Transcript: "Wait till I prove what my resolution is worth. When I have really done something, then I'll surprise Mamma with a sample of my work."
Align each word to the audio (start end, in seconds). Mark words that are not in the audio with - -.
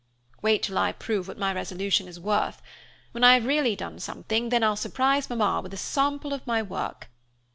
"Wait 0.41 0.63
till 0.63 0.79
I 0.79 0.93
prove 0.93 1.27
what 1.27 1.37
my 1.37 1.53
resolution 1.53 2.07
is 2.07 2.19
worth. 2.19 2.59
When 3.11 3.23
I 3.23 3.35
have 3.35 3.45
really 3.45 3.75
done 3.75 3.99
something, 3.99 4.49
then 4.49 4.63
I'll 4.63 4.75
surprise 4.75 5.29
Mamma 5.29 5.61
with 5.61 5.75
a 5.75 5.77
sample 5.77 6.33
of 6.33 6.47
my 6.47 6.63
work." 6.63 7.11